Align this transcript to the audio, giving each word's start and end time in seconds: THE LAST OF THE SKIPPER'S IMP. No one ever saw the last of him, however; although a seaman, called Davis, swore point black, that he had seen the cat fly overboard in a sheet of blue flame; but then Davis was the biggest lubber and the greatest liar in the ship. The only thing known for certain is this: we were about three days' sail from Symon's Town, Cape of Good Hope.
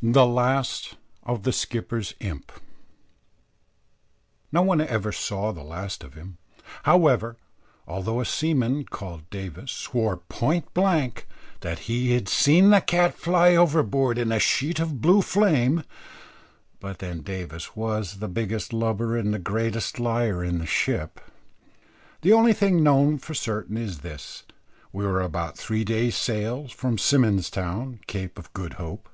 THE 0.00 0.24
LAST 0.24 0.98
OF 1.24 1.42
THE 1.42 1.52
SKIPPER'S 1.52 2.14
IMP. 2.20 2.52
No 4.52 4.62
one 4.62 4.80
ever 4.80 5.10
saw 5.10 5.50
the 5.50 5.64
last 5.64 6.04
of 6.04 6.14
him, 6.14 6.38
however; 6.84 7.38
although 7.84 8.20
a 8.20 8.24
seaman, 8.24 8.84
called 8.84 9.28
Davis, 9.30 9.72
swore 9.72 10.18
point 10.18 10.72
black, 10.74 11.26
that 11.62 11.80
he 11.90 12.12
had 12.12 12.28
seen 12.28 12.70
the 12.70 12.80
cat 12.80 13.14
fly 13.16 13.56
overboard 13.56 14.16
in 14.16 14.30
a 14.30 14.38
sheet 14.38 14.78
of 14.78 15.00
blue 15.00 15.20
flame; 15.22 15.82
but 16.78 17.00
then 17.00 17.22
Davis 17.22 17.74
was 17.74 18.20
the 18.20 18.28
biggest 18.28 18.72
lubber 18.72 19.16
and 19.16 19.34
the 19.34 19.40
greatest 19.40 19.98
liar 19.98 20.44
in 20.44 20.58
the 20.58 20.66
ship. 20.66 21.20
The 22.20 22.32
only 22.32 22.52
thing 22.52 22.84
known 22.84 23.18
for 23.18 23.34
certain 23.34 23.76
is 23.76 24.02
this: 24.06 24.44
we 24.92 25.04
were 25.04 25.20
about 25.20 25.58
three 25.58 25.82
days' 25.82 26.14
sail 26.16 26.68
from 26.68 26.96
Symon's 26.96 27.50
Town, 27.50 27.98
Cape 28.06 28.38
of 28.38 28.52
Good 28.52 28.74
Hope. 28.74 29.08